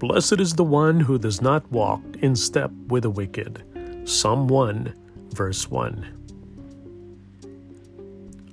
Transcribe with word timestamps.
Blessed 0.00 0.40
is 0.40 0.54
the 0.54 0.64
one 0.64 0.98
who 0.98 1.18
does 1.18 1.42
not 1.42 1.70
walk 1.70 2.00
in 2.22 2.34
step 2.34 2.70
with 2.88 3.02
the 3.02 3.10
wicked. 3.10 3.62
Psalm 4.08 4.48
1, 4.48 4.94
verse 5.34 5.70
1. 5.70 6.06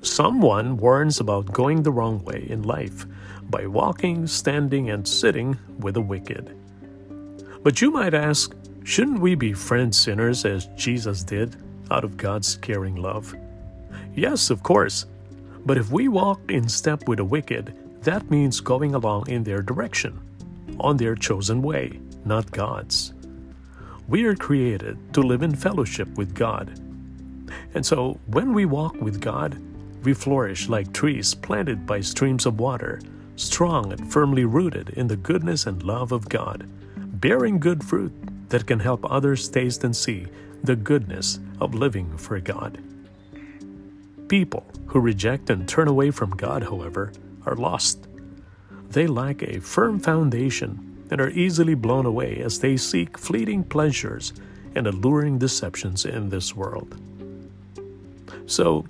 Psalm 0.01 0.41
1 0.41 0.75
warns 0.75 1.21
about 1.21 1.53
going 1.53 1.83
the 1.83 1.91
wrong 1.91 2.21
way 2.25 2.45
in 2.49 2.63
life 2.63 3.05
by 3.49 3.65
walking, 3.65 4.27
standing, 4.27 4.89
and 4.89 5.07
sitting 5.07 5.57
with 5.79 5.93
the 5.93 6.01
wicked. 6.01 6.53
But 7.63 7.79
you 7.79 7.91
might 7.91 8.13
ask, 8.13 8.53
shouldn't 8.83 9.21
we 9.21 9.33
be 9.33 9.53
befriend 9.53 9.95
sinners 9.95 10.43
as 10.43 10.65
Jesus 10.75 11.23
did 11.23 11.55
out 11.89 12.03
of 12.03 12.17
God's 12.17 12.57
caring 12.57 12.97
love? 12.97 13.33
Yes, 14.13 14.49
of 14.49 14.63
course. 14.63 15.05
But 15.65 15.77
if 15.77 15.91
we 15.91 16.09
walk 16.09 16.51
in 16.51 16.67
step 16.67 17.07
with 17.07 17.19
the 17.19 17.23
wicked, 17.23 17.73
that 18.01 18.29
means 18.29 18.59
going 18.59 18.95
along 18.95 19.29
in 19.29 19.45
their 19.45 19.61
direction, 19.61 20.19
on 20.79 20.97
their 20.97 21.15
chosen 21.15 21.61
way, 21.61 21.99
not 22.25 22.51
God's. 22.51 23.13
We 24.07 24.25
are 24.25 24.35
created 24.35 25.13
to 25.13 25.21
live 25.21 25.41
in 25.41 25.55
fellowship 25.55 26.09
with 26.17 26.33
God. 26.33 26.79
And 27.73 27.85
so, 27.85 28.19
when 28.27 28.53
we 28.53 28.65
walk 28.65 28.95
with 29.01 29.19
God, 29.21 29.61
we 30.03 30.13
flourish 30.13 30.69
like 30.69 30.93
trees 30.93 31.33
planted 31.33 31.85
by 31.85 32.01
streams 32.01 32.45
of 32.45 32.59
water, 32.59 33.01
strong 33.35 33.91
and 33.91 34.11
firmly 34.11 34.45
rooted 34.45 34.89
in 34.89 35.07
the 35.07 35.17
goodness 35.17 35.65
and 35.65 35.83
love 35.83 36.11
of 36.11 36.29
God, 36.29 36.67
bearing 37.19 37.59
good 37.59 37.83
fruit 37.83 38.13
that 38.49 38.65
can 38.65 38.79
help 38.79 39.05
others 39.09 39.49
taste 39.49 39.83
and 39.83 39.95
see 39.95 40.27
the 40.63 40.75
goodness 40.75 41.39
of 41.59 41.75
living 41.75 42.17
for 42.17 42.39
God. 42.39 42.79
People 44.27 44.65
who 44.87 44.99
reject 44.99 45.49
and 45.49 45.67
turn 45.67 45.87
away 45.87 46.11
from 46.11 46.31
God, 46.31 46.63
however, 46.63 47.11
are 47.45 47.55
lost. 47.55 48.07
They 48.89 49.07
lack 49.07 49.43
a 49.43 49.59
firm 49.59 49.99
foundation 49.99 51.05
and 51.09 51.21
are 51.21 51.29
easily 51.29 51.75
blown 51.75 52.05
away 52.05 52.37
as 52.37 52.59
they 52.59 52.77
seek 52.77 53.17
fleeting 53.17 53.63
pleasures 53.63 54.33
and 54.75 54.87
alluring 54.87 55.39
deceptions 55.39 56.05
in 56.05 56.29
this 56.29 56.55
world. 56.55 56.99
So, 58.45 58.85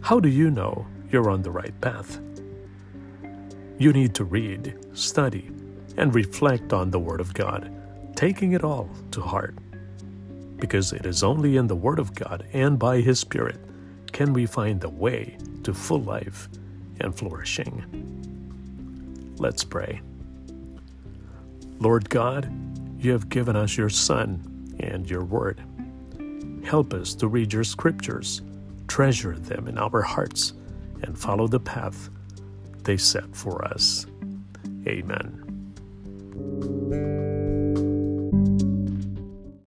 how 0.00 0.20
do 0.20 0.28
you 0.28 0.50
know 0.50 0.86
you're 1.10 1.30
on 1.30 1.42
the 1.42 1.50
right 1.50 1.78
path? 1.80 2.20
You 3.78 3.92
need 3.92 4.14
to 4.14 4.24
read, 4.24 4.78
study, 4.94 5.50
and 5.96 6.14
reflect 6.14 6.72
on 6.72 6.90
the 6.90 6.98
Word 6.98 7.20
of 7.20 7.34
God, 7.34 7.70
taking 8.14 8.52
it 8.52 8.64
all 8.64 8.88
to 9.10 9.20
heart. 9.20 9.54
Because 10.56 10.92
it 10.92 11.04
is 11.06 11.22
only 11.22 11.56
in 11.56 11.66
the 11.66 11.76
Word 11.76 11.98
of 11.98 12.14
God 12.14 12.46
and 12.52 12.78
by 12.78 13.00
His 13.00 13.18
Spirit 13.18 13.58
can 14.12 14.32
we 14.32 14.46
find 14.46 14.80
the 14.80 14.88
way 14.88 15.36
to 15.64 15.74
full 15.74 16.00
life 16.00 16.48
and 17.00 17.14
flourishing. 17.14 18.31
Let's 19.38 19.64
pray. 19.64 20.00
Lord 21.78 22.08
God, 22.08 22.50
you 22.98 23.12
have 23.12 23.28
given 23.28 23.56
us 23.56 23.76
your 23.76 23.88
Son 23.88 24.76
and 24.80 25.08
your 25.08 25.24
Word. 25.24 25.62
Help 26.64 26.94
us 26.94 27.14
to 27.14 27.26
read 27.26 27.52
your 27.52 27.64
scriptures, 27.64 28.42
treasure 28.86 29.36
them 29.36 29.66
in 29.66 29.78
our 29.78 30.02
hearts, 30.02 30.52
and 31.02 31.18
follow 31.18 31.48
the 31.48 31.60
path 31.60 32.08
they 32.84 32.96
set 32.96 33.34
for 33.34 33.64
us. 33.64 34.06
Amen. 34.86 35.51